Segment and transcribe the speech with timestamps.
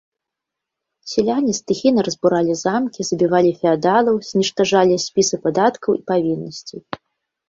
[1.11, 6.81] Сяляне стыхійна разбуралі замкі, забівалі феадалаў, зніштажалі спісы падаткаў і павіннасцей.